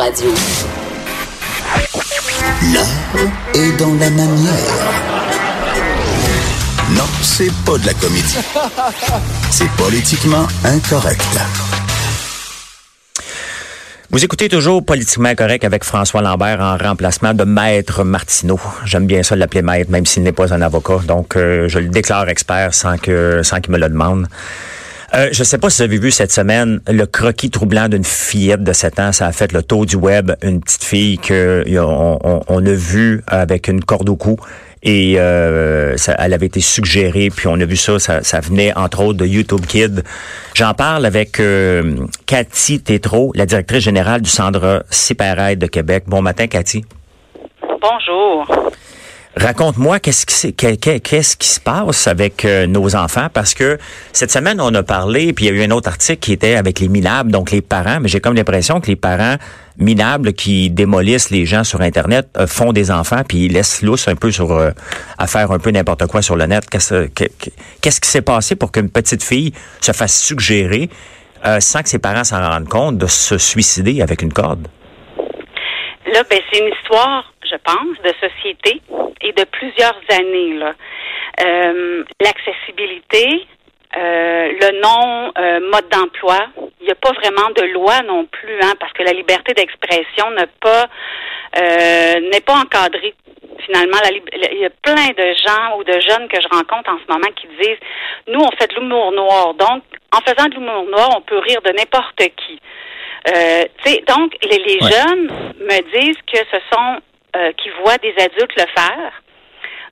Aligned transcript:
Radio. 0.00 0.30
L'art 2.72 2.86
est 3.54 3.76
dans 3.78 3.92
la 4.00 4.08
manière. 4.08 4.54
Non, 6.96 7.04
c'est 7.20 7.52
pas 7.66 7.76
de 7.76 7.84
la 7.84 7.92
comédie. 7.92 8.38
C'est 9.50 9.68
politiquement 9.72 10.46
incorrect. 10.64 11.20
Vous 14.08 14.24
écoutez 14.24 14.48
toujours 14.48 14.82
Politiquement 14.82 15.34
Correct 15.34 15.64
avec 15.66 15.84
François 15.84 16.22
Lambert 16.22 16.60
en 16.60 16.78
remplacement 16.78 17.34
de 17.34 17.44
Maître 17.44 18.02
Martineau. 18.02 18.58
J'aime 18.86 19.06
bien 19.06 19.22
ça 19.22 19.36
l'appeler 19.36 19.60
Maître, 19.60 19.90
même 19.90 20.06
s'il 20.06 20.22
n'est 20.22 20.32
pas 20.32 20.54
un 20.54 20.62
avocat. 20.62 21.00
Donc, 21.06 21.36
euh, 21.36 21.68
je 21.68 21.78
le 21.78 21.88
déclare 21.88 22.26
expert 22.30 22.72
sans 22.72 22.96
que 22.96 23.42
sans 23.42 23.60
qu'il 23.60 23.72
me 23.72 23.78
le 23.78 23.90
demande. 23.90 24.28
Euh, 25.12 25.28
je 25.32 25.40
ne 25.40 25.44
sais 25.44 25.58
pas 25.58 25.70
si 25.70 25.78
vous 25.78 25.84
avez 25.84 25.98
vu 25.98 26.10
cette 26.12 26.30
semaine 26.30 26.80
le 26.86 27.04
croquis 27.04 27.50
troublant 27.50 27.88
d'une 27.88 28.04
fillette 28.04 28.62
de 28.62 28.72
7 28.72 29.00
ans. 29.00 29.12
Ça 29.12 29.26
a 29.26 29.32
fait 29.32 29.52
le 29.52 29.62
tour 29.62 29.84
du 29.84 29.96
web. 29.96 30.32
Une 30.42 30.60
petite 30.60 30.84
fille 30.84 31.18
que 31.18 31.64
on, 31.78 32.66
a 32.66 32.72
vue 32.72 33.22
avec 33.26 33.68
une 33.68 33.82
corde 33.82 34.08
au 34.08 34.16
cou 34.16 34.36
et 34.82 35.18
euh, 35.18 35.96
ça, 35.96 36.14
elle 36.18 36.32
avait 36.32 36.46
été 36.46 36.60
suggérée, 36.60 37.28
puis 37.28 37.48
on 37.48 37.60
a 37.60 37.64
vu 37.66 37.76
ça, 37.76 37.98
ça, 37.98 38.40
venait 38.40 38.74
entre 38.76 39.02
autres 39.04 39.18
de 39.18 39.26
YouTube 39.26 39.66
Kid. 39.66 40.04
J'en 40.54 40.72
parle 40.72 41.04
avec 41.04 41.38
euh, 41.38 41.96
Cathy 42.24 42.80
Tétrault, 42.80 43.32
la 43.34 43.44
directrice 43.44 43.84
générale 43.84 44.22
du 44.22 44.30
Centre 44.30 44.84
Ciparaide 44.88 45.58
de 45.58 45.66
Québec. 45.66 46.04
Bon 46.06 46.22
matin, 46.22 46.46
Cathy. 46.46 46.84
Bonjour. 47.62 48.70
Raconte-moi 49.36 50.00
qu'est-ce 50.00 50.26
qui, 50.26 50.52
qu'est-ce 50.54 51.36
qui 51.36 51.46
se 51.46 51.60
passe 51.60 52.08
avec 52.08 52.44
euh, 52.44 52.66
nos 52.66 52.96
enfants? 52.96 53.28
Parce 53.32 53.54
que 53.54 53.78
cette 54.12 54.32
semaine 54.32 54.60
on 54.60 54.74
a 54.74 54.82
parlé 54.82 55.32
puis 55.32 55.46
il 55.46 55.54
y 55.54 55.56
a 55.56 55.62
eu 55.62 55.64
un 55.64 55.70
autre 55.70 55.88
article 55.88 56.18
qui 56.18 56.32
était 56.32 56.56
avec 56.56 56.80
les 56.80 56.88
minables 56.88 57.30
donc 57.30 57.52
les 57.52 57.60
parents 57.60 58.00
mais 58.00 58.08
j'ai 58.08 58.20
comme 58.20 58.34
l'impression 58.34 58.80
que 58.80 58.88
les 58.88 58.96
parents 58.96 59.36
minables 59.78 60.32
qui 60.32 60.68
démolissent 60.68 61.30
les 61.30 61.46
gens 61.46 61.62
sur 61.62 61.80
internet 61.80 62.26
euh, 62.38 62.48
font 62.48 62.72
des 62.72 62.90
enfants 62.90 63.22
puis 63.26 63.44
ils 63.44 63.52
laissent 63.52 63.82
lousse 63.82 64.08
un 64.08 64.16
peu 64.16 64.32
sur 64.32 64.50
euh, 64.50 64.72
à 65.16 65.28
faire 65.28 65.52
un 65.52 65.60
peu 65.60 65.70
n'importe 65.70 66.06
quoi 66.08 66.22
sur 66.22 66.34
le 66.34 66.46
net. 66.46 66.68
Qu'est-ce 66.68 67.06
qu'est-ce 67.80 68.00
qui 68.00 68.08
s'est 68.08 68.22
passé 68.22 68.56
pour 68.56 68.72
qu'une 68.72 68.90
petite 68.90 69.22
fille 69.22 69.52
se 69.80 69.92
fasse 69.92 70.20
suggérer 70.20 70.90
sans 71.60 71.82
que 71.82 71.88
ses 71.88 71.98
parents 72.00 72.24
s'en 72.24 72.46
rendent 72.46 72.68
compte 72.68 72.98
de 72.98 73.06
se 73.06 73.38
suicider 73.38 74.02
avec 74.02 74.20
une 74.22 74.32
corde? 74.32 74.66
Là, 76.12 76.24
ben, 76.28 76.40
c'est 76.50 76.58
une 76.58 76.72
histoire, 76.74 77.32
je 77.50 77.56
pense, 77.56 77.96
de 78.04 78.12
société 78.28 78.80
et 79.22 79.32
de 79.32 79.44
plusieurs 79.44 80.00
années. 80.10 80.54
Là. 80.54 80.72
Euh, 81.44 82.04
l'accessibilité, 82.20 83.46
euh, 83.96 84.52
le 84.60 84.80
non 84.80 85.32
euh, 85.38 85.70
mode 85.72 85.88
d'emploi. 85.88 86.38
Il 86.80 86.86
n'y 86.86 86.92
a 86.92 86.96
pas 86.96 87.12
vraiment 87.12 87.50
de 87.56 87.62
loi 87.72 88.00
non 88.06 88.26
plus, 88.26 88.58
hein, 88.62 88.74
parce 88.78 88.92
que 88.92 89.02
la 89.02 89.12
liberté 89.12 89.54
d'expression 89.54 90.30
n'est 90.32 90.52
pas 90.60 90.86
n'est 91.52 92.40
pas 92.40 92.54
encadrée. 92.54 93.14
Finalement, 93.66 93.98
il 94.32 94.58
y 94.60 94.64
a 94.64 94.70
plein 94.70 95.08
de 95.08 95.34
gens 95.34 95.78
ou 95.78 95.84
de 95.84 95.94
jeunes 95.94 96.28
que 96.28 96.40
je 96.40 96.46
rencontre 96.48 96.90
en 96.90 96.98
ce 96.98 97.12
moment 97.12 97.28
qui 97.34 97.48
disent 97.60 97.78
nous 98.28 98.40
on 98.40 98.50
fait 98.56 98.68
de 98.68 98.76
l'humour 98.76 99.10
noir, 99.10 99.54
donc 99.54 99.82
en 100.12 100.20
faisant 100.20 100.48
de 100.48 100.54
l'humour 100.54 100.84
noir, 100.84 101.10
on 101.16 101.20
peut 101.22 101.38
rire 101.38 101.60
de 101.62 101.70
n'importe 101.70 102.22
qui. 102.36 102.60
Donc, 104.06 104.36
les, 104.42 104.58
les 104.58 104.78
jeunes 104.80 105.52
me 105.58 106.00
disent 106.00 106.22
que 106.32 106.38
ce 106.38 106.58
sont, 106.72 107.00
euh, 107.36 107.52
qui 107.52 107.70
voient 107.82 107.98
des 107.98 108.14
adultes 108.18 108.56
le 108.56 108.66
faire, 108.74 109.22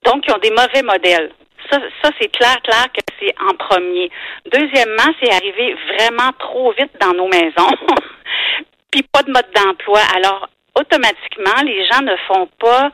donc 0.05 0.25
ils 0.27 0.33
ont 0.33 0.39
des 0.39 0.51
mauvais 0.51 0.83
modèles. 0.83 1.31
Ça, 1.71 1.79
ça 2.03 2.11
c'est 2.21 2.29
clair, 2.29 2.57
clair 2.63 2.87
que 2.93 3.01
c'est 3.21 3.35
en 3.41 3.55
premier. 3.55 4.11
Deuxièmement, 4.47 5.13
c'est 5.21 5.33
arrivé 5.33 5.77
vraiment 5.95 6.33
trop 6.39 6.73
vite 6.73 6.93
dans 7.01 7.13
nos 7.13 7.29
maisons, 7.29 7.77
puis 8.91 9.03
pas 9.03 9.23
de 9.23 9.33
mode 9.33 9.51
d'emploi. 9.55 10.01
Alors, 10.17 10.49
automatiquement, 10.79 11.63
les 11.65 11.85
gens 11.87 12.03
ne 12.03 12.17
font 12.29 12.49
pas 12.59 12.91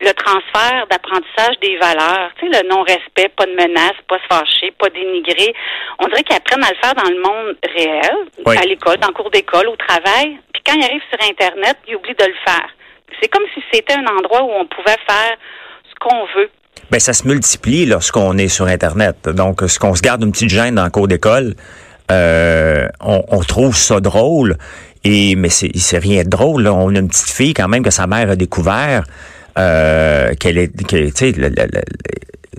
le 0.00 0.12
transfert 0.12 0.86
d'apprentissage 0.90 1.58
des 1.60 1.76
valeurs. 1.76 2.30
Tu 2.38 2.50
sais, 2.50 2.62
le 2.62 2.68
non-respect, 2.68 3.28
pas 3.36 3.46
de 3.46 3.52
menace, 3.52 3.96
pas 4.08 4.18
se 4.18 4.26
fâcher, 4.28 4.72
pas 4.78 4.88
dénigrer. 4.90 5.54
On 5.98 6.06
dirait 6.06 6.22
qu'ils 6.22 6.36
apprennent 6.36 6.64
à 6.64 6.70
le 6.70 6.78
faire 6.82 6.94
dans 6.94 7.10
le 7.10 7.20
monde 7.20 7.56
réel, 7.74 8.58
à 8.58 8.66
l'école, 8.66 8.96
dans 8.98 9.08
le 9.08 9.14
cours 9.14 9.30
d'école, 9.30 9.68
au 9.68 9.76
travail. 9.76 10.38
Puis 10.52 10.62
quand 10.64 10.74
ils 10.74 10.84
arrivent 10.84 11.08
sur 11.10 11.28
Internet, 11.30 11.76
ils 11.88 11.96
oublient 11.96 12.14
de 12.14 12.26
le 12.26 12.36
faire. 12.44 12.68
C'est 13.20 13.28
comme 13.28 13.44
si 13.54 13.62
c'était 13.72 13.94
un 13.94 14.06
endroit 14.06 14.42
où 14.42 14.50
on 14.50 14.66
pouvait 14.66 14.96
faire 15.08 15.36
ce 15.88 15.94
qu'on 16.00 16.26
veut. 16.36 16.50
Ben, 16.90 17.00
ça 17.00 17.12
se 17.12 17.26
multiplie 17.26 17.86
lorsqu'on 17.86 18.36
est 18.38 18.48
sur 18.48 18.66
Internet. 18.66 19.28
Donc, 19.28 19.62
ce 19.66 19.78
qu'on 19.78 19.94
se 19.94 20.02
garde 20.02 20.22
une 20.22 20.32
petite 20.32 20.50
gêne 20.50 20.74
dans 20.74 20.84
le 20.84 20.90
cours 20.90 21.08
d'école, 21.08 21.54
euh, 22.10 22.86
on, 23.00 23.24
on, 23.28 23.40
trouve 23.40 23.76
ça 23.76 24.00
drôle. 24.00 24.56
Et 25.02 25.36
mais 25.36 25.48
c'est 25.48 25.98
rien 25.98 26.22
de 26.22 26.28
drôle. 26.28 26.64
Là. 26.64 26.74
On 26.74 26.94
a 26.94 26.98
une 26.98 27.08
petite 27.08 27.30
fille 27.30 27.54
quand 27.54 27.68
même 27.68 27.82
que 27.82 27.90
sa 27.90 28.06
mère 28.06 28.30
a 28.30 28.36
découvert 28.36 29.04
euh, 29.58 30.34
qu'elle 30.34 30.58
est, 30.58 30.72
tu 30.86 31.10
sais, 31.14 31.34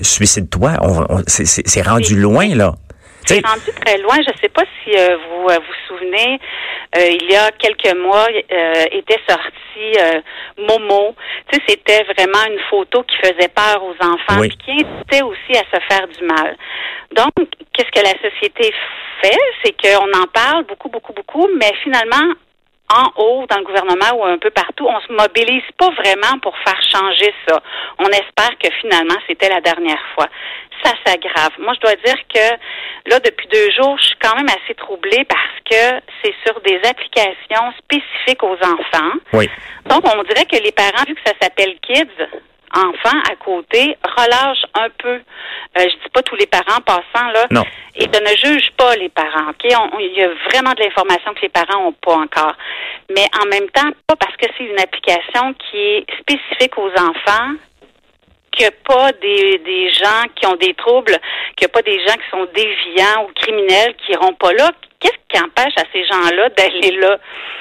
suicide-toi. 0.02 0.74
C'est 1.28 1.82
rendu 1.82 2.20
loin 2.20 2.48
là. 2.56 2.76
C'est 3.28 3.46
rendu 3.46 3.72
très 3.86 3.98
loin. 3.98 4.16
Je 4.26 4.32
ne 4.32 4.38
sais 4.42 4.50
pas 4.50 4.64
si 4.82 4.98
euh, 4.98 5.18
vous 5.18 5.50
euh, 5.50 5.58
vous 5.60 5.74
souvenez, 5.88 6.40
euh, 6.96 7.10
il 7.10 7.30
y 7.30 7.36
a 7.36 7.52
quelques 7.52 7.94
mois, 7.98 8.26
était 8.92 9.20
sorti 9.28 9.94
Momo. 10.58 11.14
Tu 11.52 11.60
sais, 11.60 11.64
c'était 11.68 12.04
vraiment 12.04 12.46
une 12.50 12.60
photo 12.70 13.04
qui 13.04 13.18
faisait 13.18 13.50
peur 13.50 13.84
aux 13.84 13.96
enfants, 14.04 14.44
et 14.44 14.50
qui 14.50 14.72
incitait 14.72 15.24
aussi 15.24 15.52
à 15.52 15.64
se 15.76 15.82
faire 15.90 16.08
du 16.08 16.24
mal. 16.26 16.56
Donc, 17.12 17.32
qu'est-ce 17.74 17.92
que 17.92 18.06
la 18.06 18.30
société 18.30 18.74
fait, 19.22 19.40
c'est 19.64 19.76
qu'on 19.82 20.12
en 20.20 20.28
parle 20.34 20.64
beaucoup, 20.64 20.90
beaucoup, 20.90 21.14
beaucoup, 21.14 21.50
mais 21.60 21.72
finalement, 21.84 22.34
en 22.90 23.12
haut, 23.22 23.46
dans 23.50 23.58
le 23.58 23.64
gouvernement 23.64 24.16
ou 24.16 24.26
un 24.26 24.38
peu 24.38 24.50
partout, 24.50 24.88
on 24.88 25.00
se 25.02 25.12
mobilise 25.12 25.64
pas 25.78 25.90
vraiment 25.90 26.40
pour 26.42 26.56
faire 26.60 26.80
changer 26.92 27.34
ça. 27.48 27.62
On 28.00 28.08
espère 28.08 28.58
que 28.60 28.70
finalement, 28.82 29.18
c'était 29.28 29.50
la 29.50 29.62
dernière 29.62 30.02
fois. 30.16 30.28
Ça 30.84 30.92
s'aggrave. 31.06 31.52
Moi, 31.60 31.74
je 31.74 31.80
dois 31.82 31.96
dire 32.06 32.16
que 32.34 33.10
là, 33.10 33.20
depuis 33.20 33.48
deux 33.48 33.72
jours, 33.72 33.98
je 33.98 34.06
suis 34.06 34.18
quand 34.22 34.36
même 34.36 34.48
assez 34.50 34.74
troublée 34.76 35.26
parce 35.26 35.60
que 35.70 36.02
c'est 36.24 36.36
sur 36.46 36.62
des 36.62 36.80
applications 36.88 37.74
spécifiques 37.80 38.44
aux 38.44 38.58
enfants. 38.64 39.18
Oui. 39.34 39.50
Donc, 39.86 40.04
on 40.06 40.24
dirait 40.24 40.46
que 40.46 40.64
les 40.64 40.72
parents, 40.72 41.04
vu 41.08 41.16
que 41.16 41.22
ça 41.26 41.34
s'appelle 41.42 41.76
Kids, 41.82 42.28
enfants 42.74 43.20
à 43.30 43.36
côté 43.36 43.98
relâche 44.04 44.64
un 44.74 44.90
peu. 44.98 45.16
Euh, 45.16 45.20
je 45.76 45.84
dis 45.84 46.10
pas 46.14 46.22
tous 46.24 46.36
les 46.36 46.48
parents 46.48 46.82
passant 46.86 47.28
là. 47.34 47.48
Non. 47.52 47.64
Et 47.96 48.08
de 48.08 48.20
ne 48.20 48.36
juge 48.36 48.72
pas 48.78 48.96
les 48.96 49.10
parents. 49.10 49.50
Ok, 49.50 49.64
il 50.00 50.14
y 50.16 50.24
a 50.24 50.30
vraiment 50.50 50.72
de 50.74 50.84
l'information 50.84 51.34
que 51.34 51.42
les 51.42 51.50
parents 51.50 51.88
ont 51.88 51.94
pas 51.94 52.16
encore. 52.16 52.54
Mais 53.16 53.26
en 53.42 53.48
même 53.48 53.70
temps, 53.70 53.90
pas 54.06 54.16
parce 54.16 54.36
que 54.38 54.46
c'est 54.58 54.66
une 54.66 54.80
application 54.80 55.54
qui 55.54 55.78
est 55.78 56.06
spécifique 56.20 56.78
aux 56.78 56.92
enfants 56.92 57.54
qu'il 58.52 58.66
n'y 58.66 58.68
a 58.68 58.72
pas 58.84 59.12
des, 59.14 59.60
des 59.60 59.94
gens 59.94 60.24
qui 60.36 60.46
ont 60.48 60.56
des 60.56 60.74
troubles, 60.74 61.18
qu'il 61.56 61.66
n'y 61.66 61.66
a 61.66 61.70
pas 61.70 61.82
des 61.82 62.00
gens 62.06 62.14
qui 62.14 62.30
sont 62.32 62.48
déviants 62.54 63.24
ou 63.24 63.34
criminels 63.36 63.96
qui 63.98 64.14
iront 64.14 64.34
pas 64.34 64.52
là. 64.54 64.72
Qu'est-ce 65.00 65.14
qui 65.30 65.40
empêche 65.40 65.74
à 65.78 65.84
ces 65.94 66.06
gens-là 66.06 66.50
d'aller 66.50 66.92
là? 66.98 67.18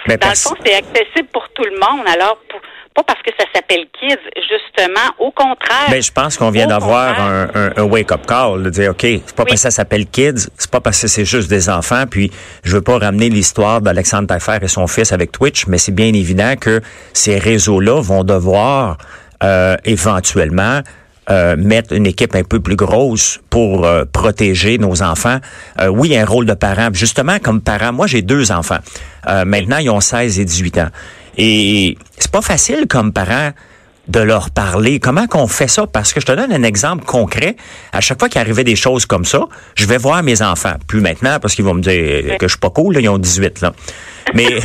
Dans 0.06 0.30
le 0.30 0.34
fond, 0.34 0.54
c'est 0.64 0.74
accessible 0.74 1.28
pour 1.32 1.48
tout 1.50 1.64
le 1.64 1.78
monde. 1.78 2.06
Alors, 2.08 2.38
pour, 2.48 2.60
pas 2.96 3.02
parce 3.02 3.20
que 3.22 3.30
ça 3.38 3.44
s'appelle 3.54 3.84
Kids, 4.00 4.16
justement, 4.36 5.08
au 5.18 5.30
contraire. 5.30 5.90
Ben, 5.90 6.02
je 6.02 6.10
pense 6.10 6.36
qu'on 6.36 6.50
vient 6.50 6.66
d'avoir 6.66 7.20
un, 7.20 7.48
un, 7.76 7.82
wake-up 7.82 8.26
call, 8.26 8.62
de 8.62 8.70
dire, 8.70 8.90
OK, 8.92 9.02
c'est 9.02 9.34
pas 9.34 9.44
parce 9.44 9.52
que 9.52 9.60
ça 9.60 9.70
s'appelle 9.70 10.06
Kids, 10.06 10.48
c'est 10.56 10.70
pas 10.70 10.80
parce 10.80 11.02
que 11.02 11.06
c'est 11.06 11.26
juste 11.26 11.48
des 11.48 11.68
enfants, 11.68 12.04
puis 12.10 12.32
je 12.64 12.72
veux 12.72 12.82
pas 12.82 12.98
ramener 12.98 13.28
l'histoire 13.28 13.82
d'Alexandre 13.82 14.28
Taillefer 14.28 14.58
et 14.62 14.68
son 14.68 14.86
fils 14.86 15.12
avec 15.12 15.30
Twitch, 15.30 15.66
mais 15.66 15.78
c'est 15.78 15.92
bien 15.94 16.12
évident 16.14 16.54
que 16.58 16.80
ces 17.12 17.38
réseaux-là 17.38 18.00
vont 18.00 18.24
devoir 18.24 18.96
euh, 19.44 19.76
éventuellement 19.84 20.80
euh, 21.28 21.56
mettre 21.56 21.92
une 21.92 22.06
équipe 22.06 22.36
un 22.36 22.44
peu 22.44 22.60
plus 22.60 22.76
grosse 22.76 23.40
pour 23.50 23.84
euh, 23.84 24.04
protéger 24.04 24.78
nos 24.78 25.02
enfants. 25.02 25.38
Euh, 25.80 25.88
oui, 25.88 26.16
un 26.16 26.24
rôle 26.24 26.46
de 26.46 26.54
parent. 26.54 26.90
Justement, 26.92 27.40
comme 27.40 27.60
parent, 27.60 27.92
moi 27.92 28.06
j'ai 28.06 28.22
deux 28.22 28.52
enfants. 28.52 28.78
maintenant, 29.44 29.78
ils 29.78 29.90
ont 29.90 30.00
16 30.00 30.38
et 30.38 30.44
18 30.44 30.78
ans. 30.78 30.88
Et 31.36 31.96
c'est 32.18 32.30
pas 32.30 32.42
facile 32.42 32.86
comme 32.88 33.12
parent 33.12 33.50
de 34.08 34.20
leur 34.20 34.50
parler. 34.50 35.00
Comment 35.00 35.26
qu'on 35.26 35.48
fait 35.48 35.68
ça? 35.68 35.86
Parce 35.86 36.12
que 36.12 36.20
je 36.20 36.26
te 36.26 36.32
donne 36.32 36.52
un 36.52 36.62
exemple 36.62 37.04
concret. 37.04 37.56
À 37.92 38.00
chaque 38.00 38.18
fois 38.18 38.28
qu'il 38.28 38.40
arrivait 38.40 38.64
des 38.64 38.76
choses 38.76 39.04
comme 39.04 39.24
ça, 39.24 39.46
je 39.74 39.84
vais 39.86 39.98
voir 39.98 40.22
mes 40.22 40.42
enfants. 40.42 40.74
Plus 40.86 41.00
maintenant, 41.00 41.38
parce 41.40 41.54
qu'ils 41.54 41.64
vont 41.64 41.74
me 41.74 41.82
dire 41.82 42.38
que 42.38 42.46
je 42.46 42.52
suis 42.52 42.60
pas 42.60 42.70
cool, 42.70 42.96
ils 42.98 43.08
ont 43.08 43.18
18, 43.18 43.62
là. 43.62 43.72
Mais 44.34 44.46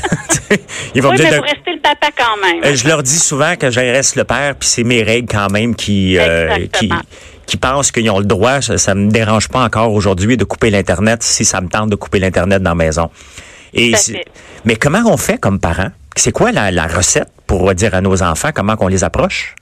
ils 0.95 1.01
vont 1.01 1.11
me 1.11 1.17
dire... 1.17 1.27
Mais 1.31 1.37
vous 1.37 1.43
restez 1.43 1.71
le 1.73 1.81
papa 1.81 2.07
quand 2.15 2.37
même. 2.37 2.63
Euh, 2.63 2.75
je 2.75 2.87
leur 2.87 3.03
dis 3.03 3.17
souvent 3.17 3.55
que 3.55 3.71
je 3.71 3.79
reste 3.79 4.15
le 4.15 4.23
père, 4.23 4.55
puis 4.55 4.69
c'est 4.69 4.83
mes 4.83 5.01
règles 5.03 5.27
quand 5.31 5.49
même 5.49 5.75
qui... 5.75 6.17
Euh, 6.17 6.67
qui 6.71 6.89
qui 7.47 7.57
pensent 7.57 7.91
qu'ils 7.91 8.09
ont 8.09 8.19
le 8.19 8.25
droit, 8.25 8.61
ça, 8.61 8.95
ne 8.95 9.07
me 9.07 9.11
dérange 9.11 9.49
pas 9.49 9.61
encore 9.61 9.91
aujourd'hui 9.91 10.37
de 10.37 10.45
couper 10.45 10.69
l'Internet 10.69 11.21
si 11.21 11.43
ça 11.43 11.59
me 11.59 11.67
tente 11.67 11.89
de 11.89 11.95
couper 11.95 12.19
l'Internet 12.19 12.63
dans 12.63 12.71
la 12.71 12.75
maison. 12.75 13.09
Et 13.73 13.93
mais 14.63 14.77
comment 14.77 15.01
on 15.05 15.17
fait 15.17 15.37
comme 15.37 15.59
parents? 15.59 15.91
C'est 16.15 16.31
quoi 16.31 16.51
la, 16.51 16.87
recette 16.87 17.29
pour 17.47 17.73
dire 17.73 17.95
à 17.95 18.01
nos 18.01 18.21
enfants 18.21 18.51
comment 18.53 18.75
qu'on 18.75 18.87
les 18.87 19.03
approche? 19.03 19.55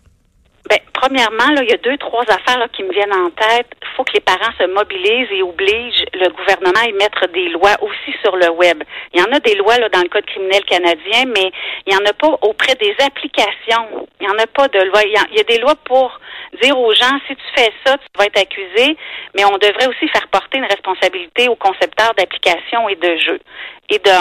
Ben, 0.69 0.79
premièrement, 1.01 1.51
là, 1.55 1.61
il 1.63 1.69
y 1.69 1.73
a 1.73 1.77
deux, 1.77 1.97
trois 1.97 2.23
affaires 2.23 2.59
là, 2.59 2.67
qui 2.73 2.83
me 2.83 2.91
viennent 2.91 3.13
en 3.13 3.29
tête. 3.29 3.67
Il 3.81 3.87
faut 3.95 4.03
que 4.03 4.13
les 4.13 4.19
parents 4.19 4.51
se 4.57 4.65
mobilisent 4.65 5.31
et 5.31 5.41
obligent 5.41 6.05
le 6.13 6.29
gouvernement 6.29 6.81
à 6.81 6.89
y 6.89 6.93
mettre 6.93 7.27
des 7.27 7.49
lois 7.49 7.75
aussi 7.81 8.15
sur 8.21 8.35
le 8.35 8.49
web. 8.49 8.83
Il 9.13 9.21
y 9.21 9.23
en 9.23 9.31
a 9.31 9.39
des 9.39 9.55
lois 9.55 9.77
là, 9.77 9.89
dans 9.89 10.01
le 10.01 10.09
Code 10.09 10.25
criminel 10.25 10.63
canadien, 10.65 11.25
mais 11.27 11.51
il 11.85 11.93
n'y 11.93 11.95
en 11.95 12.05
a 12.05 12.13
pas 12.13 12.37
auprès 12.41 12.75
des 12.75 12.95
applications. 12.99 14.07
Il 14.19 14.27
n'y 14.27 14.33
en 14.33 14.37
a 14.37 14.47
pas 14.47 14.67
de 14.67 14.79
loi. 14.79 15.01
Il 15.05 15.11
y, 15.11 15.39
a, 15.39 15.43
des 15.43 15.59
lois 15.59 15.75
pour 15.85 16.19
dire 16.61 16.77
aux 16.77 16.93
gens, 16.93 17.17
si 17.27 17.35
tu 17.35 17.43
fais 17.55 17.71
ça, 17.85 17.97
tu 17.97 18.07
vas 18.17 18.25
être 18.25 18.39
accusé, 18.39 18.97
mais 19.35 19.45
on 19.45 19.57
devrait 19.57 19.87
aussi 19.87 20.07
faire 20.09 20.27
porter 20.27 20.57
une 20.57 20.65
responsabilité 20.65 21.47
aux 21.47 21.55
concepteurs 21.55 22.13
d'applications 22.15 22.89
et 22.89 22.95
de 22.95 23.17
jeux. 23.17 23.39
Et 23.89 23.99
de 23.99 24.11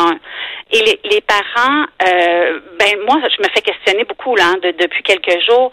et 0.71 0.99
les, 1.05 1.21
parents, 1.23 1.85
euh, 2.07 2.61
ben 2.79 3.01
moi, 3.07 3.17
je 3.29 3.43
me 3.43 3.49
fais 3.55 3.63
questionner 3.63 4.05
beaucoup 4.05 4.37
là 4.37 4.45
hein, 4.49 4.59
de, 4.63 4.71
depuis 4.71 5.03
quelques 5.03 5.41
jours 5.47 5.73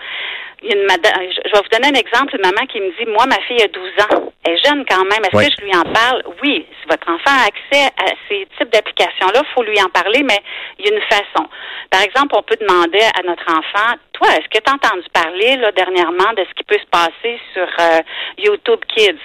il 0.66 0.72
y 0.72 0.74
a 0.74 0.81
une 0.81 0.88
je 1.04 1.52
vais 1.52 1.62
vous 1.62 1.70
donner 1.72 1.88
un 1.88 2.00
exemple, 2.00 2.36
une 2.36 2.42
maman 2.42 2.66
qui 2.68 2.80
me 2.80 2.90
dit, 2.98 3.06
moi, 3.12 3.26
ma 3.26 3.40
fille 3.48 3.62
a 3.62 3.68
12 3.68 3.90
ans. 4.02 4.32
Elle 4.44 4.54
est 4.54 4.66
jeune 4.66 4.86
quand 4.86 5.04
même. 5.06 5.24
Est-ce 5.24 5.50
que 5.50 5.56
je 5.60 5.66
lui 5.66 5.76
en 5.76 5.84
parle? 5.84 6.24
Oui. 6.44 6.66
Si 6.82 6.88
votre 6.90 7.10
enfant 7.10 7.32
a 7.32 7.48
accès 7.48 7.90
à 7.98 8.14
ces 8.30 8.48
types 8.58 8.72
d'applications-là, 8.72 9.42
il 9.42 9.54
faut 9.54 9.64
lui 9.64 9.82
en 9.82 9.90
parler, 9.90 10.24
mais 10.24 10.40
il 10.80 10.86
y 10.86 10.90
a 10.90 10.96
une 10.96 11.02
façon. 11.04 11.48
Par 11.90 12.02
exemple, 12.02 12.36
on 12.38 12.44
peut 12.44 12.58
demander 12.60 13.02
à 13.18 13.22
notre 13.24 13.46
enfant, 13.50 13.96
toi, 14.14 14.30
est-ce 14.30 14.48
que 14.50 14.64
tu 14.64 14.70
as 14.70 14.74
entendu 14.74 15.06
parler, 15.14 15.58
là, 15.58 15.72
dernièrement, 15.72 16.34
de 16.38 16.46
ce 16.48 16.54
qui 16.56 16.64
peut 16.64 16.80
se 16.80 16.90
passer 16.92 17.40
sur 17.54 17.68
euh, 17.80 18.00
YouTube 18.38 18.82
Kids? 18.96 19.20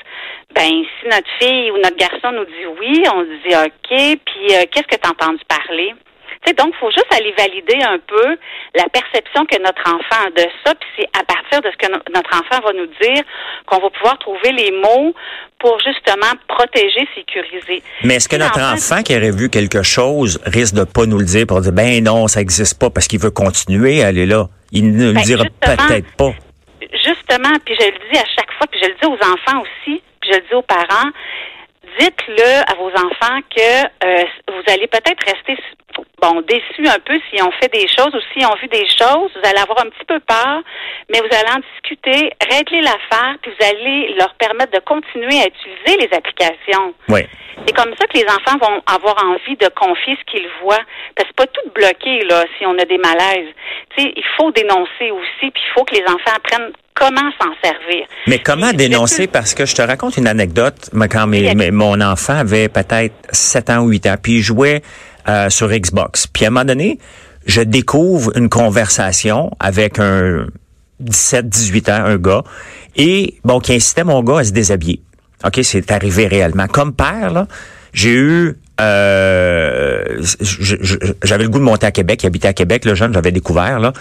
Ben, 0.54 0.64
si 0.64 1.06
notre 1.06 1.30
fille 1.38 1.70
ou 1.70 1.76
notre 1.76 1.96
garçon 1.96 2.32
nous 2.32 2.44
dit 2.44 2.66
oui, 2.80 3.04
on 3.14 3.22
dit 3.22 3.54
OK, 3.54 4.18
puis 4.24 4.56
euh, 4.56 4.64
qu'est-ce 4.70 4.88
que 4.88 4.96
tu 4.96 5.06
as 5.06 5.10
entendu 5.10 5.40
parler? 5.46 5.94
Donc, 6.60 6.74
il 6.74 6.78
faut 6.78 6.90
juste 6.90 7.12
aller 7.12 7.32
valider 7.36 7.78
un 7.82 7.98
peu 7.98 8.36
la 8.74 8.84
perception 8.88 9.46
que 9.46 9.58
notre 9.62 9.82
enfant 9.86 10.26
a 10.26 10.30
de 10.30 10.46
ça, 10.64 10.74
puis 10.74 10.88
c'est 10.98 11.08
à 11.18 11.24
partir 11.24 11.60
de 11.60 11.70
ce 11.70 11.76
que 11.76 11.92
notre 11.92 12.30
enfant 12.34 12.60
va 12.64 12.72
nous 12.72 12.86
dire 12.86 13.22
qu'on 13.66 13.78
va 13.78 13.90
pouvoir 13.90 14.18
trouver 14.18 14.52
les 14.52 14.70
mots 14.72 15.14
pour 15.58 15.78
justement 15.80 16.32
protéger, 16.48 17.06
sécuriser. 17.14 17.82
Mais 18.04 18.16
est-ce 18.16 18.28
que 18.28 18.36
notre 18.36 18.60
enfant 18.60 19.02
qui 19.02 19.16
aurait 19.16 19.30
vu 19.30 19.50
quelque 19.50 19.82
chose 19.82 20.40
risque 20.46 20.74
de 20.74 20.84
pas 20.84 21.06
nous 21.06 21.18
le 21.18 21.24
dire 21.24 21.46
pour 21.46 21.60
dire 21.60 21.72
ben 21.72 22.02
non, 22.02 22.26
ça 22.26 22.40
n'existe 22.40 22.78
pas 22.80 22.90
parce 22.90 23.06
qu'il 23.06 23.20
veut 23.20 23.30
continuer 23.30 24.02
à 24.02 24.08
aller 24.08 24.26
là? 24.26 24.46
Il 24.72 24.96
ne 24.96 25.08
le 25.08 25.12
ben, 25.12 25.22
dira 25.22 25.44
peut-être 25.60 26.16
pas. 26.16 26.32
Justement, 26.92 27.54
puis 27.64 27.76
je 27.78 27.86
le 27.86 27.98
dis 28.10 28.18
à 28.18 28.24
chaque 28.36 28.52
fois, 28.56 28.66
puis 28.70 28.80
je 28.82 28.88
le 28.88 28.94
dis 29.00 29.06
aux 29.06 29.32
enfants 29.32 29.62
aussi, 29.62 30.02
puis 30.20 30.30
je 30.30 30.36
le 30.36 30.44
dis 30.48 30.54
aux 30.54 30.62
parents, 30.62 31.10
dites-le 31.98 32.70
à 32.70 32.74
vos 32.76 32.90
enfants 32.90 33.40
que 33.54 33.84
euh, 34.04 34.24
vous 34.48 34.72
allez 34.72 34.86
peut-être 34.86 35.22
rester 35.26 35.56
bon, 36.20 36.42
déçus 36.42 36.86
un 36.86 37.00
peu 37.04 37.18
s'ils 37.28 37.42
ont 37.42 37.52
fait 37.60 37.72
des 37.72 37.86
choses 37.88 38.14
ou 38.14 38.20
s'ils 38.32 38.46
ont 38.46 38.56
vu 38.60 38.68
des 38.68 38.86
choses, 38.86 39.30
vous 39.34 39.48
allez 39.48 39.60
avoir 39.60 39.80
un 39.80 39.90
petit 39.90 40.04
peu 40.06 40.20
peur, 40.20 40.62
mais 41.10 41.18
vous 41.20 41.32
allez 41.32 41.50
en 41.50 41.60
discuter, 41.74 42.30
régler 42.50 42.82
l'affaire, 42.82 43.36
puis 43.42 43.52
vous 43.58 43.66
allez 43.66 44.14
leur 44.18 44.34
permettre 44.34 44.72
de 44.72 44.80
continuer 44.80 45.40
à 45.40 45.46
utiliser 45.46 46.06
les 46.06 46.16
applications. 46.16 46.94
Oui. 47.08 47.22
C'est 47.66 47.76
comme 47.76 47.92
ça 47.98 48.06
que 48.06 48.16
les 48.16 48.24
enfants 48.24 48.58
vont 48.58 48.82
avoir 48.86 49.16
envie 49.24 49.56
de 49.56 49.68
confier 49.76 50.16
ce 50.18 50.32
qu'ils 50.32 50.48
voient. 50.62 50.80
Parce 51.14 51.28
que 51.28 51.34
c'est 51.36 51.36
pas 51.36 51.46
tout 51.46 51.70
bloqué, 51.74 52.24
là, 52.24 52.44
si 52.56 52.64
on 52.64 52.78
a 52.78 52.84
des 52.84 52.98
malaises. 52.98 53.52
Tu 53.96 54.02
sais, 54.02 54.12
il 54.16 54.24
faut 54.36 54.50
dénoncer 54.52 55.10
aussi, 55.10 55.50
puis 55.50 55.62
il 55.62 55.72
faut 55.74 55.84
que 55.84 55.94
les 55.94 56.04
enfants 56.04 56.36
apprennent 56.36 56.72
comment 56.94 57.30
s'en 57.40 57.52
servir. 57.62 58.06
Mais 58.26 58.38
comment 58.38 58.72
dénoncer? 58.72 59.26
Parce 59.26 59.54
que 59.54 59.66
je 59.66 59.74
te 59.74 59.82
raconte 59.82 60.16
une 60.16 60.26
anecdote. 60.26 60.90
Quand 61.10 61.26
mon 61.26 62.00
enfant 62.00 62.38
avait 62.38 62.68
peut-être 62.68 63.14
7 63.30 63.70
ans 63.70 63.78
ou 63.80 63.88
8 63.88 64.06
ans, 64.06 64.16
puis 64.22 64.34
il 64.34 64.42
jouait 64.42 64.82
euh, 65.30 65.48
sur 65.48 65.70
Xbox. 65.70 66.26
Puis 66.26 66.44
à 66.44 66.48
un 66.48 66.50
moment 66.50 66.64
donné, 66.64 66.98
je 67.46 67.60
découvre 67.60 68.36
une 68.36 68.48
conversation 68.48 69.50
avec 69.60 69.98
un 69.98 70.46
17, 70.98 71.48
18 71.48 71.88
ans, 71.88 72.04
un 72.04 72.16
gars, 72.16 72.42
et 72.96 73.38
bon, 73.44 73.60
qui 73.60 73.74
incitait 73.74 74.04
mon 74.04 74.22
gars 74.22 74.40
à 74.40 74.44
se 74.44 74.50
déshabiller. 74.50 75.00
OK, 75.44 75.60
c'est 75.62 75.90
arrivé 75.92 76.26
réellement. 76.26 76.66
Comme 76.66 76.92
père, 76.92 77.32
là, 77.32 77.46
j'ai 77.94 78.12
eu 78.12 78.56
euh, 78.80 80.02
j'avais 81.22 81.44
le 81.44 81.50
goût 81.50 81.58
de 81.58 81.64
monter 81.64 81.86
à 81.86 81.92
Québec, 81.92 82.24
habiter 82.24 82.48
à 82.48 82.52
Québec, 82.52 82.84
le 82.84 82.94
jeune, 82.94 83.12
j'avais 83.12 83.32
découvert, 83.32 83.78
là. 83.78 83.92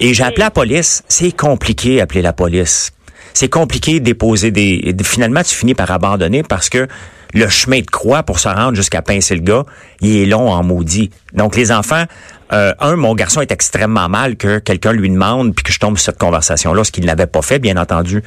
Et 0.00 0.12
j'ai 0.12 0.24
appelé 0.24 0.42
la 0.42 0.50
police. 0.50 1.02
C'est 1.08 1.32
compliqué 1.32 2.00
appeler 2.00 2.22
la 2.22 2.32
police. 2.32 2.92
C'est 3.32 3.48
compliqué 3.48 4.00
de 4.00 4.04
déposer 4.04 4.50
des. 4.50 4.94
Finalement, 5.02 5.42
tu 5.42 5.54
finis 5.54 5.74
par 5.74 5.90
abandonner 5.90 6.42
parce 6.42 6.68
que 6.68 6.86
le 7.34 7.48
chemin 7.48 7.80
de 7.80 7.86
croix 7.86 8.22
pour 8.22 8.38
se 8.38 8.48
rendre 8.48 8.74
jusqu'à 8.74 9.02
gars, 9.02 9.64
il 10.00 10.16
est 10.16 10.26
long 10.26 10.50
en 10.50 10.62
maudit. 10.62 11.10
Donc 11.32 11.56
les 11.56 11.72
enfants, 11.72 12.04
euh, 12.52 12.72
un, 12.80 12.96
mon 12.96 13.14
garçon 13.14 13.40
est 13.40 13.50
extrêmement 13.50 14.08
mal 14.08 14.36
que 14.36 14.58
quelqu'un 14.58 14.92
lui 14.92 15.10
demande 15.10 15.54
puis 15.54 15.64
que 15.64 15.72
je 15.72 15.80
tombe 15.80 15.98
sur 15.98 16.06
cette 16.12 16.18
conversation-là, 16.18 16.84
ce 16.84 16.92
qu'il 16.92 17.04
n'avait 17.04 17.26
pas 17.26 17.42
fait, 17.42 17.58
bien 17.58 17.76
entendu. 17.76 18.22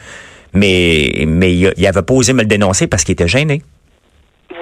Mais 0.54 1.24
mais 1.28 1.56
il, 1.56 1.74
il 1.78 1.88
avait 1.88 2.02
pas 2.02 2.14
osé 2.14 2.34
me 2.34 2.42
le 2.42 2.48
dénoncer 2.48 2.88
parce 2.88 3.04
qu'il 3.04 3.14
était 3.14 3.28
gêné. 3.28 3.62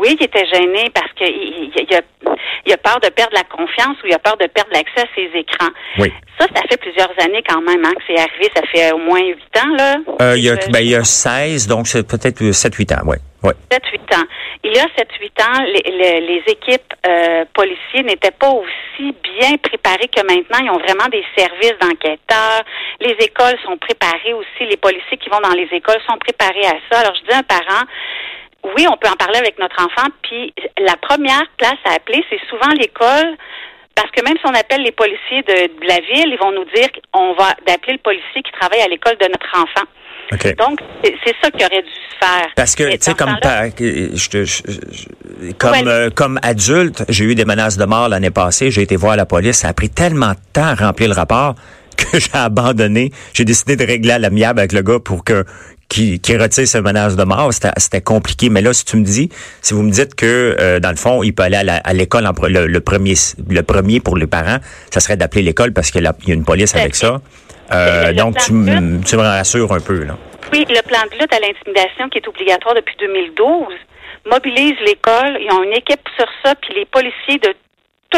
Oui, 0.05 0.15
il 0.19 0.23
était 0.23 0.45
gêné 0.45 0.91
parce 0.93 1.11
qu'il 1.13 1.27
il, 1.27 1.95
a, 1.95 2.01
il 2.65 2.73
a 2.73 2.77
peur 2.77 2.99
de 2.99 3.09
perdre 3.09 3.33
la 3.33 3.43
confiance 3.43 3.97
ou 4.03 4.07
il 4.07 4.13
a 4.13 4.19
peur 4.19 4.37
de 4.37 4.45
perdre 4.45 4.69
l'accès 4.71 5.01
à 5.01 5.15
ses 5.15 5.31
écrans. 5.35 5.71
Oui. 5.97 6.13
Ça, 6.39 6.45
ça 6.53 6.61
fait 6.69 6.77
plusieurs 6.77 7.09
années 7.23 7.41
quand 7.47 7.61
même 7.61 7.83
hein, 7.83 7.93
que 7.95 8.03
c'est 8.05 8.19
arrivé. 8.19 8.51
Ça 8.55 8.61
fait 8.71 8.91
au 8.91 8.99
moins 8.99 9.21
huit 9.21 9.57
ans, 9.57 9.75
là. 9.75 9.95
Euh, 10.21 10.37
il, 10.37 10.43
y 10.43 10.49
a, 10.49 10.57
ben, 10.69 10.79
il 10.79 10.89
y 10.89 10.95
a 10.95 11.03
16, 11.03 11.67
donc 11.67 11.87
c'est 11.87 12.07
peut-être 12.07 12.43
7-8 12.43 12.93
ans, 12.93 13.01
oui. 13.05 13.17
Ouais. 13.41 13.53
7-8 13.71 14.15
ans. 14.15 14.25
Il 14.63 14.75
y 14.75 14.79
a 14.79 14.85
7-8 14.85 15.43
ans, 15.43 15.63
les, 15.73 15.91
les, 15.91 16.21
les 16.21 16.43
équipes 16.47 16.93
euh, 17.07 17.45
policiers 17.53 18.03
n'étaient 18.03 18.31
pas 18.31 18.49
aussi 18.49 19.15
bien 19.39 19.57
préparées 19.57 20.09
que 20.09 20.21
maintenant. 20.21 20.59
Ils 20.61 20.69
ont 20.69 20.79
vraiment 20.79 21.07
des 21.11 21.23
services 21.35 21.77
d'enquêteurs. 21.81 22.63
Les 22.99 23.15
écoles 23.25 23.57
sont 23.63 23.77
préparées 23.77 24.33
aussi. 24.33 24.69
Les 24.69 24.77
policiers 24.77 25.17
qui 25.17 25.29
vont 25.29 25.41
dans 25.41 25.53
les 25.55 25.69
écoles 25.71 26.01
sont 26.07 26.17
préparés 26.17 26.65
à 26.65 26.77
ça. 26.91 26.99
Alors, 27.01 27.15
je 27.15 27.27
dis 27.27 27.33
à 27.33 27.39
un 27.39 27.43
parent, 27.43 27.85
oui, 28.75 28.85
on 28.91 28.97
peut 28.97 29.09
en 29.09 29.15
parler 29.15 29.39
avec 29.39 29.57
notre 29.59 29.79
enfant. 29.79 30.09
Puis 30.23 30.53
la 30.79 30.97
première 30.97 31.45
place 31.57 31.77
à 31.85 31.93
appeler, 31.93 32.23
c'est 32.29 32.41
souvent 32.49 32.73
l'école. 32.79 33.37
Parce 33.95 34.11
que 34.11 34.21
même 34.23 34.35
si 34.37 34.45
on 34.45 34.53
appelle 34.53 34.81
les 34.81 34.91
policiers 34.91 35.41
de, 35.43 35.87
la 35.87 36.01
ville, 36.01 36.33
ils 36.33 36.37
vont 36.37 36.51
nous 36.51 36.65
dire 36.75 36.89
qu'on 37.13 37.33
va 37.33 37.55
d'appeler 37.65 37.93
le 37.93 37.99
policier 37.99 38.43
qui 38.43 38.51
travaille 38.51 38.81
à 38.81 38.87
l'école 38.87 39.15
de 39.17 39.25
notre 39.25 39.55
enfant. 39.55 39.85
Donc, 40.57 40.79
c'est 41.03 41.35
ça 41.41 41.51
qui 41.51 41.63
aurait 41.63 41.83
dû 41.83 41.89
se 41.89 42.17
faire. 42.19 42.47
Parce 42.55 42.75
que, 42.75 42.91
tu 42.91 42.97
sais, 42.99 43.13
comme, 43.13 43.37
je, 43.39 45.53
comme, 45.53 45.87
euh, 45.87 46.09
comme 46.09 46.39
adulte, 46.41 47.05
j'ai 47.09 47.25
eu 47.25 47.35
des 47.35 47.45
menaces 47.45 47.77
de 47.77 47.85
mort 47.85 48.09
l'année 48.09 48.31
passée. 48.31 48.71
J'ai 48.71 48.81
été 48.81 48.95
voir 48.95 49.15
la 49.15 49.25
police. 49.25 49.57
Ça 49.57 49.69
a 49.69 49.73
pris 49.73 49.89
tellement 49.89 50.31
de 50.31 50.39
temps 50.51 50.65
à 50.65 50.75
remplir 50.75 51.09
le 51.09 51.15
rapport 51.15 51.55
que 51.95 52.05
j'ai 52.19 52.33
abandonné. 52.33 53.11
J'ai 53.33 53.45
décidé 53.45 53.75
de 53.75 53.85
régler 53.85 54.13
à 54.13 54.19
l'amiable 54.19 54.59
avec 54.59 54.73
le 54.73 54.81
gars 54.81 54.99
pour 54.99 55.23
que 55.23 55.45
qui, 55.89 56.19
qui 56.19 56.37
retire 56.37 56.67
ce 56.67 56.77
menace 56.77 57.15
de 57.15 57.23
mort, 57.23 57.51
c'était 57.53 58.01
compliqué. 58.01 58.49
Mais 58.49 58.61
là, 58.61 58.73
si 58.73 58.85
tu 58.85 58.97
me 58.97 59.03
dis, 59.03 59.29
si 59.61 59.73
vous 59.73 59.83
me 59.83 59.91
dites 59.91 60.15
que 60.15 60.55
euh, 60.59 60.79
dans 60.79 60.89
le 60.89 60.95
fond, 60.95 61.23
il 61.23 61.33
peut 61.33 61.43
aller 61.43 61.57
à 61.57 61.93
l'école 61.93 62.27
le, 62.47 62.67
le, 62.67 62.79
premier, 62.81 63.13
le 63.49 63.61
premier 63.61 63.99
pour 63.99 64.17
les 64.17 64.27
parents, 64.27 64.57
ça 64.91 64.99
serait 64.99 65.17
d'appeler 65.17 65.41
l'école 65.41 65.73
parce 65.73 65.91
qu'il 65.91 66.03
y 66.03 66.07
a 66.07 66.33
une 66.33 66.45
police 66.45 66.75
avec 66.75 66.95
ça. 66.95 67.21
Euh, 67.71 68.13
donc, 68.13 68.37
tu, 68.37 68.47
tu 68.47 68.53
me 68.53 69.21
rassures 69.21 69.71
un 69.71 69.79
peu. 69.79 70.03
Là. 70.03 70.17
Oui, 70.53 70.65
le 70.69 70.81
plan 70.87 70.99
de 71.11 71.19
lutte 71.19 71.33
à 71.33 71.39
l'intimidation 71.39 72.09
qui 72.09 72.19
est 72.19 72.27
obligatoire 72.27 72.75
depuis 72.75 72.95
2012 72.99 73.73
mobilise 74.25 74.75
l'école. 74.85 75.37
Ils 75.39 75.49
ont 75.51 75.63
une 75.63 75.73
équipe 75.73 76.01
sur 76.15 76.27
ça, 76.43 76.55
puis 76.55 76.73
les 76.75 76.85
policiers 76.85 77.39
de 77.39 77.53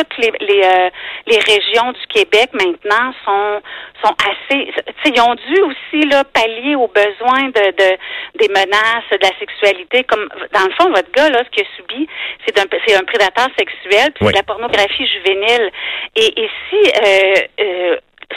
toutes 0.03 0.17
les 0.17 0.31
les, 0.39 0.61
euh, 0.63 0.89
les 1.27 1.39
régions 1.39 1.91
du 1.91 2.07
Québec 2.09 2.49
maintenant 2.53 3.13
sont 3.25 3.61
sont 4.03 4.15
assez 4.19 4.71
ils 5.05 5.21
ont 5.21 5.35
dû 5.35 5.61
aussi 5.61 6.07
là 6.07 6.23
pallier 6.23 6.75
aux 6.75 6.87
besoins 6.87 7.47
de, 7.49 7.71
de 7.71 7.97
des 8.39 8.49
menaces 8.49 9.09
de 9.11 9.19
la 9.21 9.31
sexualité 9.39 10.03
comme 10.03 10.27
dans 10.53 10.65
le 10.65 10.73
fond 10.77 10.89
votre 10.89 11.11
gars 11.11 11.29
là 11.29 11.43
ce 11.45 11.49
qu'il 11.49 11.63
a 11.63 11.75
subi 11.75 12.07
c'est 12.45 12.59
un 12.59 12.65
c'est 12.85 12.95
un 12.95 13.03
prédateur 13.03 13.47
sexuel 13.57 14.11
puis 14.15 14.27
de 14.27 14.33
la 14.33 14.43
pornographie 14.43 15.07
juvénile 15.07 15.71
et, 16.15 16.41
et 16.41 16.49
si 16.69 16.91
euh, 17.03 17.33
euh, 17.61 17.95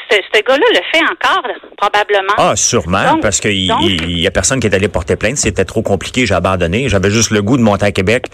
ce, 0.09 0.17
ce 0.33 0.41
gars-là 0.43 0.65
le 0.71 0.81
fait 0.93 1.05
encore, 1.05 1.43
probablement. 1.77 2.35
Ah, 2.39 2.55
sûrement, 2.55 3.19
parce 3.21 3.41
qu'il 3.41 3.67
y 3.67 4.27
a 4.27 4.31
personne 4.31 4.61
qui 4.61 4.69
est 4.69 4.75
allé 4.75 4.87
porter 4.89 5.17
plainte. 5.17 5.37
C'était 5.37 5.65
trop 5.65 5.83
compliqué, 5.83 6.27
j'ai 6.27 6.35
abandonné. 6.35 6.89
J'avais 6.89 7.11
juste 7.11 7.33
le 7.33 7.43
goût 7.43 7.57
de 7.57 7.63
monter 7.63 7.87
à 7.87 7.93
Québec 7.93 8.27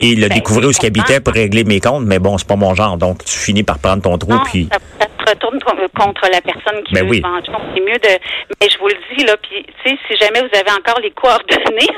et 0.00 0.08
il 0.08 0.24
a 0.24 0.28
ben, 0.28 0.34
découvert 0.34 0.68
où 0.68 0.72
ce 0.72 0.78
qu'il 0.78 0.88
habitait 0.88 1.20
pour 1.20 1.34
régler 1.34 1.64
mes 1.64 1.80
comptes, 1.80 2.04
mais 2.04 2.18
bon, 2.18 2.38
c'est 2.38 2.46
pas 2.48 2.56
mon 2.56 2.74
genre. 2.74 2.96
Donc, 2.96 3.24
tu 3.24 3.38
finis 3.38 3.62
par 3.62 3.78
prendre 3.78 4.02
ton 4.02 4.18
trou, 4.18 4.34
puis... 4.44 4.68
Ça, 4.70 4.78
te 5.24 5.30
retourne 5.30 5.58
contre 5.60 6.28
la 6.30 6.40
personne 6.40 6.84
qui 6.84 6.94
ben 6.94 7.04
veut 7.04 7.10
oui. 7.10 7.22
C'est 7.74 7.80
mieux 7.80 7.98
de... 7.98 8.18
Mais 8.60 8.68
je 8.70 8.78
vous 8.78 8.88
le 8.88 9.16
dis, 9.16 9.24
là, 9.24 9.36
puis, 9.42 9.64
tu 9.64 9.90
sais, 9.90 9.98
si 10.06 10.16
jamais 10.16 10.40
vous 10.40 10.58
avez 10.58 10.70
encore 10.70 11.00
les 11.00 11.10
coordonnées, 11.10 11.90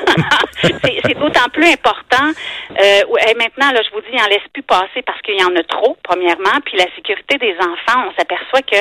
c'est 1.04 1.18
d'autant 1.18 1.48
plus 1.52 1.66
important. 1.66 2.32
Euh, 2.70 3.34
maintenant, 3.36 3.72
là, 3.72 3.80
je 3.84 3.94
vous 3.94 4.00
dis, 4.00 4.08
il 4.12 4.20
en 4.20 4.28
laisse 4.28 4.48
plus 4.52 4.62
passer 4.62 5.02
parce 5.04 5.20
qu'il 5.22 5.38
y 5.38 5.44
en 5.44 5.54
a 5.56 5.62
trop, 5.64 5.96
premièrement, 6.02 6.58
puis 6.64 6.78
la 6.78 6.86
sécurité 6.96 7.36
des 7.38 7.54
enfants, 7.58 8.08
on 8.08 8.18
s'aperçoit 8.18 8.62
que 8.62 8.78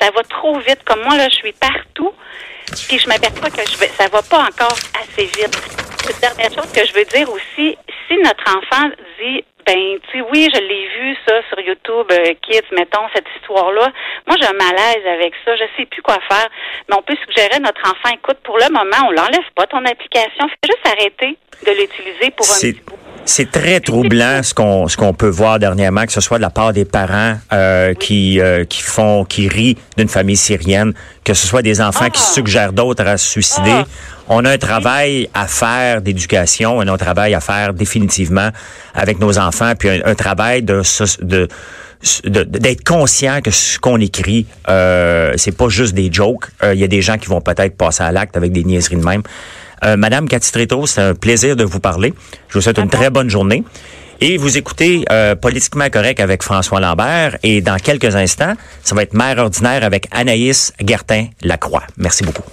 ça 0.00 0.10
va 0.14 0.22
trop 0.24 0.58
vite. 0.58 0.82
Comme 0.84 1.02
moi, 1.02 1.16
là, 1.16 1.28
je 1.28 1.36
suis 1.36 1.52
partout, 1.52 2.12
puis 2.88 2.98
je 2.98 3.08
m'aperçois 3.08 3.50
que 3.50 3.70
je 3.70 3.78
vais, 3.78 3.88
ça 3.88 4.08
va 4.08 4.22
pas 4.22 4.42
encore 4.42 4.76
assez 5.00 5.26
vite. 5.26 5.73
Une 6.10 6.20
dernière 6.20 6.52
chose 6.52 6.70
que 6.72 6.84
je 6.86 6.92
veux 6.92 7.04
dire 7.04 7.30
aussi, 7.30 7.76
si 8.08 8.16
notre 8.18 8.44
enfant 8.48 8.88
dit 9.20 9.44
ben, 9.66 9.98
tu 10.10 10.18
sais, 10.18 10.24
oui, 10.30 10.48
je 10.52 10.60
l'ai 10.60 10.88
vu, 10.98 11.16
ça, 11.26 11.34
sur 11.48 11.58
YouTube, 11.60 12.06
euh, 12.12 12.34
Kids, 12.42 12.68
mettons, 12.72 13.06
cette 13.14 13.24
histoire-là. 13.36 13.92
Moi, 14.26 14.36
j'ai 14.38 14.46
un 14.46 14.52
malaise 14.52 15.06
avec 15.06 15.32
ça. 15.44 15.56
Je 15.56 15.64
sais 15.76 15.86
plus 15.86 16.02
quoi 16.02 16.18
faire. 16.28 16.48
Mais 16.88 16.96
on 16.96 17.02
peut 17.02 17.16
suggérer 17.24 17.54
à 17.54 17.60
notre 17.60 17.80
enfant, 17.80 18.14
écoute, 18.14 18.36
pour 18.44 18.58
le 18.58 18.68
moment, 18.68 19.08
on 19.08 19.10
l'enlève 19.10 19.48
pas, 19.56 19.66
ton 19.66 19.84
application. 19.84 20.48
Fais 20.48 20.68
juste 20.68 20.86
arrêter 20.86 21.38
de 21.64 21.70
l'utiliser 21.70 22.30
pour 22.36 22.46
un 22.46 22.60
petit 22.60 22.80
bout. 22.86 22.98
C'est 23.26 23.50
très 23.50 23.80
troublant 23.80 24.42
ce 24.42 24.52
qu'on 24.52 24.86
ce 24.86 24.98
qu'on 24.98 25.14
peut 25.14 25.30
voir 25.30 25.58
dernièrement, 25.58 26.04
que 26.04 26.12
ce 26.12 26.20
soit 26.20 26.36
de 26.36 26.42
la 26.42 26.50
part 26.50 26.74
des 26.74 26.84
parents 26.84 27.36
euh, 27.54 27.94
qui 27.94 28.38
euh, 28.38 28.66
qui 28.66 28.82
font 28.82 29.24
qui 29.24 29.48
rient 29.48 29.78
d'une 29.96 30.10
famille 30.10 30.36
syrienne, 30.36 30.92
que 31.24 31.32
ce 31.32 31.46
soit 31.46 31.62
des 31.62 31.80
enfants 31.80 32.10
qui 32.10 32.20
ah. 32.22 32.32
suggèrent 32.34 32.74
d'autres 32.74 33.06
à 33.06 33.16
se 33.16 33.30
suicider. 33.30 33.70
Ah. 33.72 33.84
On 34.28 34.44
a 34.44 34.50
un 34.50 34.58
travail 34.58 35.28
à 35.34 35.46
faire 35.46 36.00
d'éducation, 36.02 36.78
on 36.78 36.86
a 36.86 36.92
un 36.92 36.96
travail 36.96 37.34
à 37.34 37.40
faire 37.40 37.74
définitivement 37.74 38.50
avec 38.94 39.20
nos 39.20 39.38
enfants, 39.38 39.72
puis 39.78 39.88
un, 39.88 40.14
travail 40.14 40.62
de 40.62 40.82
de 41.22 41.48
d'être 42.26 42.84
conscient 42.84 43.40
que 43.40 43.50
ce 43.50 43.78
qu'on 43.78 43.98
écrit, 43.98 44.46
euh, 44.68 45.32
c'est 45.36 45.56
pas 45.56 45.68
juste 45.68 45.94
des 45.94 46.12
jokes. 46.12 46.44
Euh, 46.62 46.74
il 46.74 46.80
y 46.80 46.84
a 46.84 46.86
des 46.86 47.00
gens 47.00 47.16
qui 47.16 47.28
vont 47.28 47.40
peut-être 47.40 47.78
passer 47.78 48.02
à 48.02 48.12
l'acte 48.12 48.36
avec 48.36 48.52
des 48.52 48.62
niaiseries 48.62 48.96
de 48.96 49.04
même. 49.04 49.22
Euh, 49.84 49.96
Madame 49.96 50.28
Cathy 50.28 50.50
c'est 50.86 51.00
un 51.00 51.14
plaisir 51.14 51.56
de 51.56 51.64
vous 51.64 51.80
parler. 51.80 52.12
Je 52.48 52.54
vous 52.54 52.60
souhaite 52.60 52.78
une 52.78 52.90
très 52.90 53.10
bonne 53.10 53.30
journée. 53.30 53.64
Et 54.20 54.36
vous 54.36 54.56
écoutez 54.56 55.04
euh, 55.10 55.34
Politiquement 55.34 55.90
correct 55.90 56.20
avec 56.20 56.42
François 56.42 56.80
Lambert. 56.80 57.36
Et 57.42 57.60
dans 57.60 57.76
quelques 57.76 58.14
instants, 58.16 58.54
ça 58.82 58.94
va 58.94 59.02
être 59.02 59.14
Mère 59.14 59.38
ordinaire 59.38 59.84
avec 59.84 60.06
Anaïs 60.12 60.72
Gertin-Lacroix. 60.80 61.82
Merci 61.96 62.24
beaucoup. 62.24 62.44